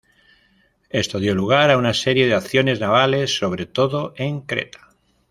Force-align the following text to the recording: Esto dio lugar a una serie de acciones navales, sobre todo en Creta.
Esto 0.89 1.19
dio 1.19 1.35
lugar 1.35 1.69
a 1.69 1.77
una 1.77 1.93
serie 1.93 2.25
de 2.25 2.33
acciones 2.33 2.79
navales, 2.79 3.37
sobre 3.37 3.67
todo 3.67 4.15
en 4.17 4.41
Creta. 4.41 4.89